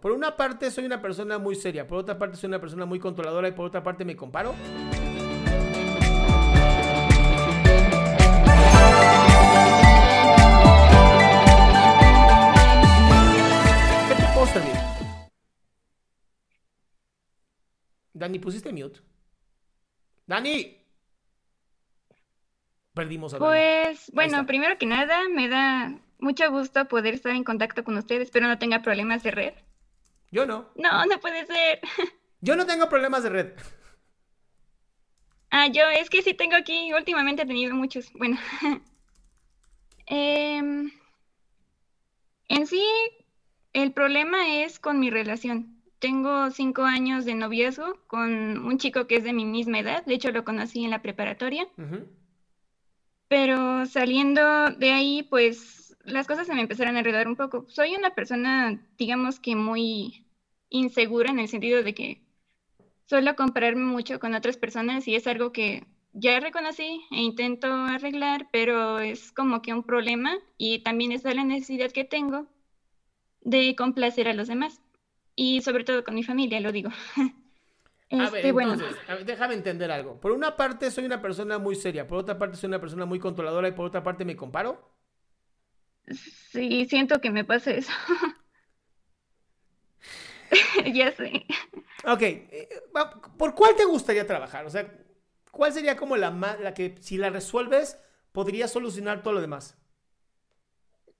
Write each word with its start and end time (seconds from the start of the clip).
Por 0.00 0.12
una 0.12 0.36
parte 0.36 0.70
soy 0.70 0.84
una 0.84 1.02
persona 1.02 1.38
muy 1.38 1.56
seria, 1.56 1.86
por 1.86 1.98
otra 1.98 2.18
parte 2.18 2.36
soy 2.36 2.48
una 2.48 2.60
persona 2.60 2.86
muy 2.86 3.00
controladora 3.00 3.48
y 3.48 3.52
por 3.52 3.66
otra 3.66 3.82
parte 3.82 4.04
me 4.04 4.14
comparo. 4.14 4.54
¿Qué 14.08 14.14
te 14.14 14.22
puedo 14.34 14.46
servir? 14.46 14.72
Dani, 18.12 18.38
¿pusiste 18.38 18.72
mute? 18.72 19.00
¡Dani! 20.26 20.76
Perdimos 22.94 23.34
a 23.34 23.38
Dani. 23.38 23.50
Pues, 23.50 24.10
bueno, 24.14 24.46
primero 24.46 24.78
que 24.78 24.86
nada, 24.86 25.28
me 25.28 25.48
da 25.48 25.98
mucho 26.20 26.48
gusto 26.52 26.86
poder 26.86 27.14
estar 27.14 27.32
en 27.32 27.42
contacto 27.42 27.82
con 27.82 27.96
ustedes. 27.96 28.24
Espero 28.24 28.46
no 28.46 28.58
tenga 28.58 28.82
problemas 28.82 29.24
de 29.24 29.30
red. 29.32 29.54
Yo 30.30 30.46
no. 30.46 30.70
No, 30.76 31.06
no 31.06 31.20
puede 31.20 31.46
ser. 31.46 31.80
Yo 32.40 32.56
no 32.56 32.66
tengo 32.66 32.88
problemas 32.88 33.22
de 33.22 33.30
red. 33.30 33.52
Ah, 35.50 35.66
yo 35.66 35.82
es 35.88 36.08
que 36.10 36.22
sí 36.22 36.34
tengo 36.34 36.54
aquí, 36.54 36.92
últimamente 36.92 37.42
he 37.42 37.46
tenido 37.46 37.74
muchos. 37.74 38.12
Bueno. 38.12 38.38
Em, 40.10 40.90
en 42.48 42.66
sí, 42.66 42.82
el 43.74 43.92
problema 43.92 44.62
es 44.62 44.78
con 44.78 45.00
mi 45.00 45.10
relación. 45.10 45.82
Tengo 45.98 46.50
cinco 46.50 46.84
años 46.84 47.26
de 47.26 47.34
noviazgo 47.34 48.00
con 48.06 48.64
un 48.64 48.78
chico 48.78 49.06
que 49.06 49.16
es 49.16 49.24
de 49.24 49.34
mi 49.34 49.44
misma 49.44 49.80
edad. 49.80 50.06
De 50.06 50.14
hecho, 50.14 50.30
lo 50.30 50.44
conocí 50.44 50.82
en 50.82 50.92
la 50.92 51.02
preparatoria. 51.02 51.68
Pero 53.28 53.84
saliendo 53.84 54.70
de 54.70 54.92
ahí, 54.92 55.22
pues 55.24 55.87
las 56.10 56.26
cosas 56.26 56.46
se 56.46 56.54
me 56.54 56.62
empezaron 56.62 56.96
a 56.96 57.00
enredar 57.00 57.28
un 57.28 57.36
poco. 57.36 57.64
Soy 57.68 57.94
una 57.96 58.14
persona, 58.14 58.80
digamos 58.98 59.40
que 59.40 59.56
muy 59.56 60.26
insegura 60.70 61.30
en 61.30 61.38
el 61.38 61.48
sentido 61.48 61.82
de 61.82 61.94
que 61.94 62.22
suelo 63.06 63.36
compararme 63.36 63.84
mucho 63.84 64.18
con 64.20 64.34
otras 64.34 64.56
personas 64.56 65.08
y 65.08 65.14
es 65.16 65.26
algo 65.26 65.52
que 65.52 65.86
ya 66.12 66.40
reconocí 66.40 67.02
e 67.10 67.22
intento 67.22 67.68
arreglar, 67.72 68.48
pero 68.52 68.98
es 69.00 69.32
como 69.32 69.62
que 69.62 69.72
un 69.74 69.84
problema 69.84 70.34
y 70.58 70.80
también 70.82 71.12
es 71.12 71.24
la 71.24 71.44
necesidad 71.44 71.90
que 71.92 72.04
tengo 72.04 72.46
de 73.42 73.74
complacer 73.76 74.28
a 74.28 74.34
los 74.34 74.48
demás 74.48 74.80
y 75.36 75.62
sobre 75.62 75.84
todo 75.84 76.04
con 76.04 76.14
mi 76.14 76.22
familia, 76.24 76.60
lo 76.60 76.72
digo. 76.72 76.90
A 78.10 78.30
ver, 78.30 78.36
Este, 78.36 78.52
bueno. 78.52 78.72
a 79.06 79.14
ver, 79.14 79.24
déjame 79.26 79.54
entender 79.54 79.90
algo. 79.90 80.18
Por 80.20 80.32
una 80.32 80.56
parte 80.56 80.90
soy 80.90 81.04
una 81.04 81.20
persona 81.20 81.58
muy 81.58 81.74
seria, 81.74 82.06
por 82.06 82.18
otra 82.18 82.38
parte 82.38 82.56
soy 82.56 82.68
una 82.68 82.80
persona 82.80 83.04
muy 83.06 83.18
controladora 83.18 83.68
y 83.68 83.72
por 83.72 83.84
otra 83.86 84.02
parte 84.02 84.24
me 84.24 84.34
comparo. 84.36 84.97
Sí, 86.10 86.86
siento 86.86 87.20
que 87.20 87.30
me 87.30 87.44
pasa 87.44 87.70
eso. 87.72 87.92
Ya 90.94 91.12
sé. 91.12 91.44
Ok, 92.04 92.22
eh, 92.22 92.68
¿por 93.36 93.54
cuál 93.54 93.74
te 93.76 93.84
gustaría 93.84 94.26
trabajar? 94.26 94.64
O 94.66 94.70
sea, 94.70 94.90
¿cuál 95.50 95.72
sería 95.72 95.96
como 95.96 96.16
la, 96.16 96.30
la 96.60 96.74
que 96.74 96.96
si 97.00 97.16
la 97.18 97.30
resuelves 97.30 97.98
podría 98.32 98.68
solucionar 98.68 99.22
todo 99.22 99.34
lo 99.34 99.40
demás? 99.40 99.76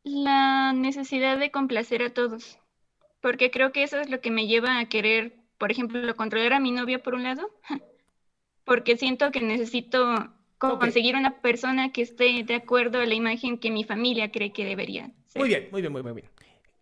La 0.03 0.73
necesidad 0.73 1.39
de 1.39 1.53
complacer 1.53 2.03
a 2.03 2.13
todos, 2.13 2.59
porque 3.21 3.51
creo 3.51 3.73
que 3.73 3.83
eso 3.85 3.99
es 4.01 4.11
lo 4.11 4.21
que 4.21 4.31
me 4.31 4.47
lleva 4.47 4.79
a 4.79 4.89
querer, 4.89 5.37
por 5.59 5.73
ejemplo, 5.73 6.17
controlar 6.17 6.55
a 6.55 6.61
mi 6.61 6.73
novia 6.73 7.03
por 7.03 7.15
un 7.15 7.25
lado, 7.25 7.51
porque 8.65 8.97
siento 8.97 9.31
que 9.33 9.41
necesito 9.41 10.35
Conseguir 10.59 11.15
una 11.15 11.41
persona 11.41 11.93
que 11.93 12.03
esté 12.03 12.43
de 12.45 12.55
acuerdo 12.55 13.01
a 13.01 13.07
la 13.07 13.15
imagen 13.15 13.59
que 13.59 13.71
mi 13.71 13.85
familia 13.85 14.33
cree 14.33 14.53
que 14.53 14.65
debería 14.65 15.11
ser. 15.29 15.41
Muy 15.41 15.49
bien, 15.49 15.69
muy 15.71 15.81
bien, 15.81 15.93
muy 15.93 16.03
bien, 16.03 16.15
muy 16.15 16.23
bien. 16.23 16.39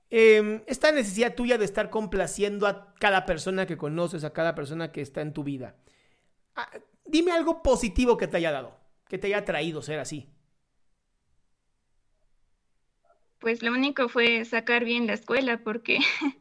Eh, 0.08 0.62
esta 0.66 0.92
necesidad 0.92 1.34
tuya 1.34 1.58
de 1.58 1.64
estar 1.64 1.90
complaciendo 1.90 2.66
a 2.66 2.94
cada 2.94 3.26
persona 3.26 3.66
que 3.66 3.76
conoces, 3.76 4.24
a 4.24 4.32
cada 4.32 4.54
persona 4.54 4.92
que 4.92 5.00
está 5.00 5.20
en 5.20 5.32
tu 5.32 5.42
vida. 5.44 5.76
Ah, 6.54 6.70
dime 7.04 7.32
algo 7.32 7.62
positivo 7.62 8.16
que 8.16 8.28
te 8.28 8.36
haya 8.36 8.52
dado, 8.52 8.78
que 9.08 9.18
te 9.18 9.26
haya 9.26 9.44
traído 9.44 9.82
ser 9.82 9.98
así. 9.98 10.28
Pues 13.40 13.62
lo 13.62 13.72
único 13.72 14.08
fue 14.08 14.44
sacar 14.44 14.84
bien 14.84 15.06
la 15.06 15.12
escuela, 15.12 15.58
porque 15.58 15.98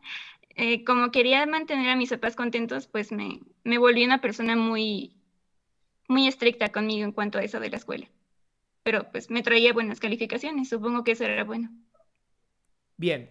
eh, 0.56 0.84
como 0.85 1.12
quería 1.12 1.45
mantener 1.45 1.90
a 1.90 1.95
mis 1.95 2.09
papás 2.12 2.35
contentos, 2.35 2.88
pues 2.88 3.12
me, 3.12 3.41
me 3.63 3.78
volví 3.78 4.06
una 4.06 4.22
persona 4.22 4.56
muy, 4.56 5.16
muy 6.08 6.28
estricta 6.28 6.72
conmigo 6.72 7.06
en 7.06 7.12
cuanto 7.14 7.38
a 7.40 7.44
eso 7.44 7.60
de 7.60 7.70
la 7.70 7.78
escuela. 7.78 8.08
Pero 8.84 9.12
pues 9.12 9.30
me 9.32 9.44
traía 9.44 9.74
buenas 9.74 10.00
calificaciones, 10.02 10.70
supongo 10.70 11.04
que 11.06 11.14
eso 11.14 11.26
era 11.26 11.44
bueno. 11.46 11.72
Bien, 12.98 13.30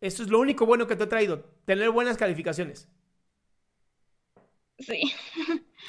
eso 0.00 0.22
es 0.22 0.30
lo 0.30 0.38
único 0.40 0.64
bueno 0.66 0.86
que 0.86 0.96
te 0.96 1.04
ha 1.04 1.08
traído, 1.08 1.44
tener 1.66 1.90
buenas 1.90 2.16
calificaciones. 2.16 2.88
Sí. 4.78 5.12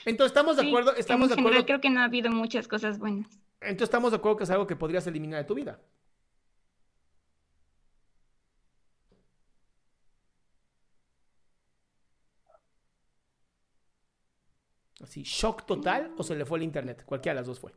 Entonces 0.06 0.32
estamos 0.32 0.58
de 0.58 0.62
Sí, 0.62 0.64
acuerdo, 0.64 0.94
estamos 0.96 1.30
en 1.30 1.32
de 1.32 1.36
general 1.36 1.36
acuerdo. 1.36 1.66
creo 1.66 1.82
que 1.82 1.90
no 1.90 2.02
ha 2.02 2.06
habido 2.06 2.30
muchas 2.32 2.68
cosas 2.68 3.00
buenas. 3.00 3.40
Entonces 3.62 3.84
estamos 3.88 4.12
de 4.12 4.18
acuerdo 4.18 4.38
que 4.38 4.44
es 4.46 4.50
algo 4.50 4.68
que 4.68 4.76
podrías 4.76 5.08
eliminar 5.08 5.40
de 5.42 5.46
tu 5.48 5.56
vida. 5.56 5.80
Así, 15.02 15.24
shock 15.24 15.66
total 15.66 16.14
o 16.18 16.24
se 16.24 16.36
le 16.36 16.46
fue 16.46 16.58
el 16.58 16.64
internet. 16.64 17.04
Cualquiera 17.06 17.36
de 17.36 17.40
las 17.42 17.48
dos 17.48 17.60
fue. 17.60 17.74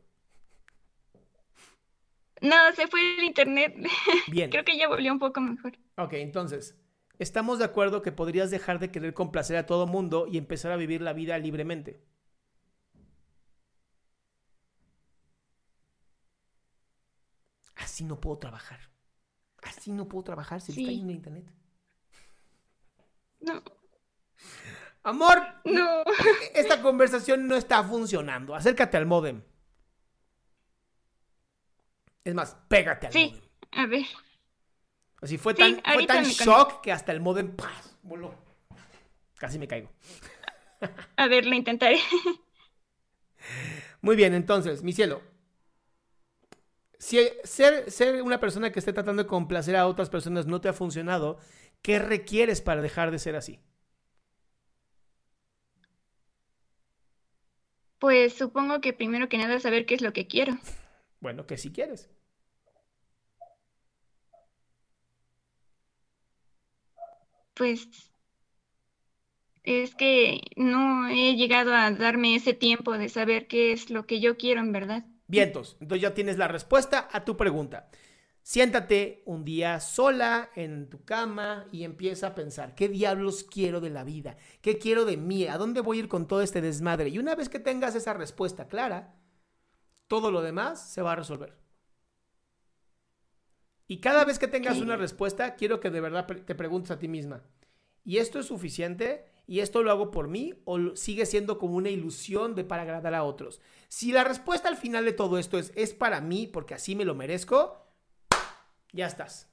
No, 2.41 2.55
se 2.75 2.87
fue 2.87 2.99
el 3.17 3.23
internet. 3.23 3.75
Bien. 4.27 4.49
Creo 4.49 4.65
que 4.65 4.77
ya 4.77 4.87
volvió 4.89 5.11
un 5.11 5.19
poco 5.19 5.39
mejor. 5.39 5.77
Ok, 5.97 6.13
entonces, 6.13 6.75
estamos 7.19 7.59
de 7.59 7.65
acuerdo 7.65 8.01
que 8.01 8.11
podrías 8.11 8.51
dejar 8.51 8.79
de 8.79 8.91
querer 8.91 9.13
complacer 9.13 9.55
a 9.57 9.65
todo 9.65 9.87
mundo 9.87 10.27
y 10.29 10.37
empezar 10.37 10.71
a 10.71 10.75
vivir 10.77 11.01
la 11.01 11.13
vida 11.13 11.37
libremente. 11.37 12.03
Así 17.75 18.03
no 18.03 18.19
puedo 18.19 18.37
trabajar. 18.37 18.79
Así 19.63 19.91
no 19.91 20.07
puedo 20.07 20.23
trabajar, 20.23 20.61
se 20.61 20.71
me 20.73 20.79
está 20.79 20.89
Sí. 20.89 20.97
yendo 20.97 21.11
el 21.11 21.17
internet. 21.17 21.53
No, 23.41 23.61
Amor, 25.03 25.41
no. 25.65 26.03
esta 26.53 26.81
conversación 26.81 27.47
no 27.47 27.55
está 27.55 27.83
funcionando. 27.83 28.55
Acércate 28.55 28.97
al 28.97 29.05
modem. 29.05 29.41
Es 32.23 32.33
más, 32.33 32.55
pégate 32.69 33.07
al 33.07 33.13
Sí, 33.13 33.27
modem. 33.29 33.41
a 33.71 33.85
ver. 33.87 34.05
Así 35.21 35.37
fue 35.37 35.53
Sí, 35.55 35.59
tan, 35.81 35.93
fue 35.93 36.05
tan 36.05 36.23
shock 36.25 36.81
que 36.81 36.91
hasta 36.91 37.11
el 37.11 37.19
modem 37.21 37.55
¡paz! 37.55 37.97
voló. 38.01 38.33
Casi 39.37 39.59
me 39.59 39.67
caigo. 39.67 39.89
A 41.17 41.27
ver, 41.27 41.45
lo 41.45 41.55
intentaré. 41.55 41.99
Muy 44.01 44.15
bien, 44.17 44.33
entonces, 44.33 44.83
mi 44.83 44.91
cielo. 44.93 45.21
Si 46.99 47.19
ser, 47.43 47.89
ser 47.91 48.21
una 48.21 48.39
persona 48.39 48.71
que 48.71 48.79
esté 48.79 48.93
tratando 48.93 49.23
de 49.23 49.27
complacer 49.27 49.75
a 49.75 49.87
otras 49.87 50.09
personas 50.09 50.45
no 50.45 50.61
te 50.61 50.69
ha 50.69 50.73
funcionado, 50.73 51.37
¿qué 51.81 51.99
requieres 51.99 52.61
para 52.61 52.81
dejar 52.81 53.11
de 53.11 53.19
ser 53.19 53.35
así? 53.35 53.59
Pues 58.03 58.33
supongo 58.33 58.81
que 58.81 58.91
primero 58.91 59.29
que 59.29 59.37
nada 59.37 59.61
saber 59.61 59.85
qué 59.85 59.95
es 59.95 60.01
lo 60.01 60.11
que 60.11 60.27
quiero. 60.27 60.57
Bueno, 61.21 61.47
que 61.47 61.57
si 61.57 61.71
quieres. 61.71 62.09
Pues 67.53 67.87
es 69.63 69.95
que 69.95 70.41
no 70.57 71.07
he 71.07 71.37
llegado 71.37 71.73
a 71.73 71.91
darme 71.91 72.35
ese 72.35 72.53
tiempo 72.53 72.97
de 72.97 73.07
saber 73.07 73.47
qué 73.47 73.71
es 73.71 73.89
lo 73.89 74.05
que 74.05 74.19
yo 74.19 74.35
quiero 74.35 74.59
en 74.59 74.73
verdad. 74.73 75.05
Vientos, 75.27 75.77
entonces 75.79 76.01
ya 76.01 76.13
tienes 76.13 76.37
la 76.37 76.49
respuesta 76.49 77.07
a 77.09 77.23
tu 77.23 77.37
pregunta. 77.37 77.89
Siéntate 78.43 79.23
un 79.25 79.45
día 79.45 79.79
sola 79.79 80.49
en 80.55 80.89
tu 80.89 81.05
cama 81.05 81.65
y 81.71 81.85
empieza 81.85 82.27
a 82.27 82.35
pensar, 82.35 82.75
¿qué 82.75 82.89
diablos 82.89 83.45
quiero 83.45 83.79
de 83.79 83.89
la 83.89 84.03
vida? 84.03 84.35
¿Qué 84.61 84.77
quiero 84.77 85.05
de 85.05 85.15
mí? 85.15 85.47
¿A 85.47 85.57
dónde 85.57 85.79
voy 85.79 85.97
a 85.97 85.99
ir 86.01 86.07
con 86.09 86.27
todo 86.27 86.41
este 86.41 86.59
desmadre? 86.59 87.07
Y 87.07 87.19
una 87.19 87.35
vez 87.35 87.47
que 87.47 87.59
tengas 87.59 87.95
esa 87.95 88.13
respuesta 88.13 88.67
clara, 88.67 89.15
todo 90.09 90.29
lo 90.29 90.41
demás 90.41 90.91
se 90.91 91.01
va 91.01 91.13
a 91.13 91.15
resolver. 91.15 91.57
Y 93.87 94.01
cada 94.01 94.25
vez 94.25 94.39
que 94.39 94.49
tengas 94.49 94.79
una 94.79 94.97
respuesta, 94.97 95.55
quiero 95.55 95.79
que 95.79 95.89
de 95.89 96.01
verdad 96.01 96.27
te 96.27 96.55
preguntes 96.55 96.91
a 96.91 96.99
ti 96.99 97.07
misma, 97.07 97.43
¿y 98.03 98.17
esto 98.17 98.39
es 98.39 98.47
suficiente? 98.47 99.25
¿Y 99.47 99.59
esto 99.59 99.83
lo 99.83 99.91
hago 99.91 100.11
por 100.11 100.27
mí 100.27 100.53
o 100.65 100.95
sigue 100.95 101.25
siendo 101.25 101.57
como 101.57 101.75
una 101.75 101.89
ilusión 101.89 102.55
de 102.55 102.63
para 102.65 102.83
agradar 102.83 103.13
a 103.13 103.23
otros? 103.23 103.61
Si 103.87 104.11
la 104.11 104.25
respuesta 104.25 104.67
al 104.67 104.77
final 104.77 105.05
de 105.05 105.13
todo 105.13 105.37
esto 105.37 105.57
es 105.57 105.71
es 105.75 105.93
para 105.93 106.19
mí 106.19 106.47
porque 106.47 106.73
así 106.73 106.95
me 106.95 107.05
lo 107.05 107.13
merezco, 107.13 107.82
ya 108.93 109.07
estás. 109.07 109.49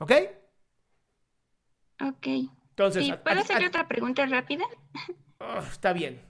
¿Ok? 0.00 0.12
Ok. 2.00 2.26
Entonces, 2.70 3.16
¿Puedo 3.18 3.40
hacer 3.40 3.64
otra 3.64 3.86
pregunta 3.86 4.26
rápida? 4.26 4.64
Oh, 5.38 5.58
está 5.58 5.92
bien. 5.92 6.20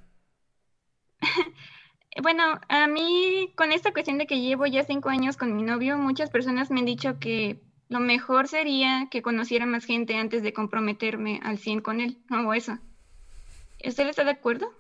bueno, 2.23 2.61
a 2.69 2.87
mí 2.87 3.53
con 3.57 3.73
esta 3.73 3.93
cuestión 3.93 4.19
de 4.19 4.27
que 4.27 4.41
llevo 4.41 4.67
ya 4.67 4.85
cinco 4.85 5.09
años 5.09 5.39
con 5.39 5.57
mi 5.57 5.63
novio, 5.63 5.97
muchas 5.97 6.29
personas 6.29 6.71
me 6.71 6.81
han 6.81 6.87
dicho 6.87 7.19
que 7.19 7.63
lo 7.89 8.01
mejor 8.01 8.49
sería 8.49 9.09
que 9.11 9.23
conociera 9.23 9.67
más 9.67 9.85
gente 9.85 10.17
antes 10.17 10.43
de 10.43 10.53
comprometerme 10.53 11.41
al 11.43 11.59
100 11.59 11.81
con 11.81 12.01
él, 12.01 12.19
o 12.31 12.53
eso. 12.53 12.79
¿Usted 13.85 14.09
está 14.09 14.25
de 14.25 14.33
acuerdo? 14.33 14.73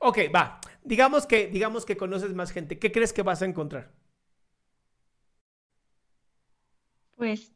ok, 0.00 0.18
va. 0.34 0.60
Digamos 0.84 1.26
que, 1.26 1.46
digamos 1.46 1.84
que 1.84 1.96
conoces 1.96 2.34
más 2.34 2.52
gente. 2.52 2.78
¿Qué 2.78 2.92
crees 2.92 3.12
que 3.12 3.22
vas 3.22 3.42
a 3.42 3.46
encontrar? 3.46 3.90
Pues, 7.22 7.52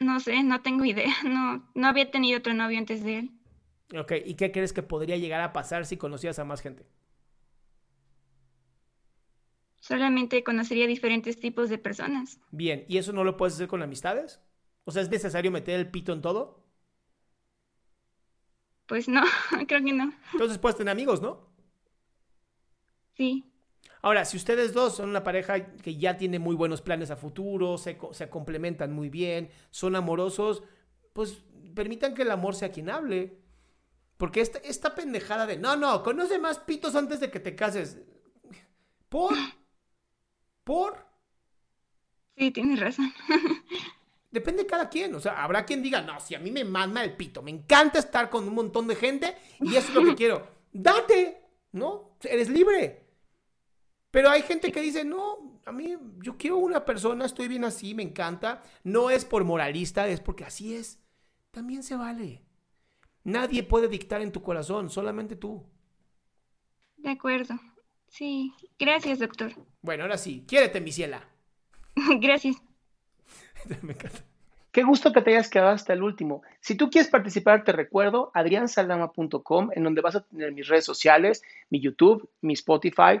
no 0.00 0.18
sé, 0.18 0.42
no 0.42 0.62
tengo 0.62 0.86
idea. 0.86 1.12
No, 1.24 1.70
no 1.74 1.86
había 1.88 2.10
tenido 2.10 2.38
otro 2.38 2.54
novio 2.54 2.78
antes 2.78 3.04
de 3.04 3.18
él. 3.18 3.30
Ok, 3.94 4.12
¿y 4.24 4.34
qué 4.34 4.50
crees 4.50 4.72
que 4.72 4.82
podría 4.82 5.18
llegar 5.18 5.42
a 5.42 5.52
pasar 5.52 5.84
si 5.84 5.98
conocías 5.98 6.38
a 6.38 6.44
más 6.46 6.62
gente? 6.62 6.86
solamente 9.78 10.42
conocería 10.42 10.86
diferentes 10.86 11.38
tipos 11.38 11.68
de 11.68 11.76
personas. 11.76 12.40
Bien, 12.50 12.86
¿y 12.88 12.96
eso 12.96 13.12
no 13.12 13.24
lo 13.24 13.36
puedes 13.36 13.56
hacer 13.56 13.68
con 13.68 13.82
amistades? 13.82 14.40
O 14.84 14.90
sea, 14.90 15.02
¿es 15.02 15.10
necesario 15.10 15.50
meter 15.50 15.78
el 15.78 15.90
pito 15.90 16.14
en 16.14 16.22
todo? 16.22 16.64
Pues 18.86 19.06
no, 19.06 19.22
creo 19.68 19.84
que 19.84 19.92
no. 19.92 20.14
Entonces 20.32 20.56
puedes 20.56 20.78
tener 20.78 20.92
amigos, 20.92 21.20
¿no? 21.20 21.52
Sí. 23.16 23.51
Ahora, 24.02 24.24
si 24.24 24.36
ustedes 24.36 24.72
dos 24.72 24.96
son 24.96 25.08
una 25.08 25.22
pareja 25.22 25.64
que 25.76 25.96
ya 25.96 26.16
tiene 26.16 26.38
muy 26.38 26.56
buenos 26.56 26.82
planes 26.82 27.10
a 27.10 27.16
futuro, 27.16 27.78
se, 27.78 27.98
se 28.10 28.28
complementan 28.28 28.92
muy 28.92 29.08
bien, 29.08 29.48
son 29.70 29.94
amorosos, 29.94 30.64
pues 31.12 31.44
permitan 31.74 32.14
que 32.14 32.22
el 32.22 32.30
amor 32.30 32.54
sea 32.54 32.72
quien 32.72 32.90
hable. 32.90 33.38
Porque 34.16 34.40
esta, 34.40 34.58
esta 34.58 34.94
pendejada 34.94 35.46
de, 35.46 35.56
no, 35.56 35.76
no, 35.76 36.02
conoce 36.02 36.38
más 36.38 36.58
pitos 36.58 36.94
antes 36.94 37.20
de 37.20 37.30
que 37.30 37.40
te 37.40 37.54
cases. 37.54 37.98
¿Por? 39.08 39.34
¿Por? 40.64 40.96
Sí, 42.36 42.50
tienes 42.50 42.80
razón. 42.80 43.12
Depende 44.30 44.62
de 44.62 44.68
cada 44.68 44.88
quien. 44.88 45.14
O 45.14 45.20
sea, 45.20 45.42
habrá 45.42 45.64
quien 45.64 45.82
diga, 45.82 46.00
no, 46.00 46.18
si 46.20 46.34
a 46.34 46.38
mí 46.38 46.50
me 46.50 46.64
manda 46.64 47.04
el 47.04 47.16
pito, 47.16 47.42
me 47.42 47.50
encanta 47.50 47.98
estar 47.98 48.30
con 48.30 48.48
un 48.48 48.54
montón 48.54 48.86
de 48.86 48.96
gente 48.96 49.36
y 49.60 49.76
eso 49.76 49.88
es 49.88 49.94
lo 49.94 50.04
que 50.04 50.14
quiero. 50.16 50.46
Date, 50.72 51.42
¿no? 51.72 52.16
Eres 52.22 52.48
libre. 52.48 53.01
Pero 54.12 54.28
hay 54.28 54.42
gente 54.42 54.70
que 54.70 54.82
dice, 54.82 55.04
no, 55.06 55.58
a 55.64 55.72
mí 55.72 55.96
yo 56.20 56.36
quiero 56.36 56.58
una 56.58 56.84
persona, 56.84 57.24
estoy 57.24 57.48
bien 57.48 57.64
así, 57.64 57.94
me 57.94 58.02
encanta. 58.02 58.62
No 58.84 59.08
es 59.10 59.24
por 59.24 59.42
moralista, 59.42 60.06
es 60.06 60.20
porque 60.20 60.44
así 60.44 60.76
es. 60.76 61.00
También 61.50 61.82
se 61.82 61.96
vale. 61.96 62.42
Nadie 63.24 63.62
puede 63.62 63.88
dictar 63.88 64.20
en 64.20 64.30
tu 64.30 64.42
corazón, 64.42 64.90
solamente 64.90 65.34
tú. 65.34 65.64
De 66.98 67.08
acuerdo. 67.08 67.54
Sí, 68.06 68.52
gracias, 68.78 69.18
doctor. 69.18 69.54
Bueno, 69.80 70.02
ahora 70.02 70.18
sí, 70.18 70.44
quiérete, 70.46 70.82
mi 70.82 70.92
ciela. 70.92 71.26
gracias. 72.20 72.56
Me 73.82 73.94
encanta. 73.94 74.24
Qué 74.72 74.82
gusto 74.82 75.12
que 75.12 75.22
te 75.22 75.30
hayas 75.30 75.48
quedado 75.48 75.70
hasta 75.70 75.92
el 75.94 76.02
último. 76.02 76.42
Si 76.60 76.74
tú 76.74 76.90
quieres 76.90 77.10
participar, 77.10 77.64
te 77.64 77.72
recuerdo 77.72 78.30
adriansaldama.com, 78.34 79.70
en 79.74 79.84
donde 79.84 80.00
vas 80.00 80.16
a 80.16 80.24
tener 80.24 80.52
mis 80.52 80.66
redes 80.66 80.86
sociales, 80.86 81.42
mi 81.68 81.80
YouTube, 81.80 82.28
mi 82.40 82.54
Spotify, 82.54 83.20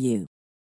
you. 0.00 0.26